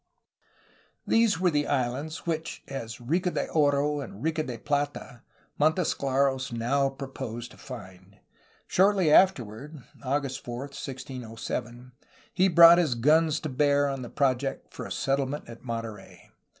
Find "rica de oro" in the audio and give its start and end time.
2.97-3.99